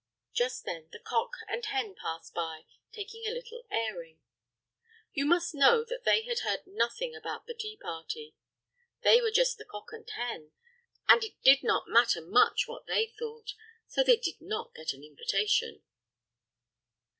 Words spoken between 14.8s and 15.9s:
an invitation.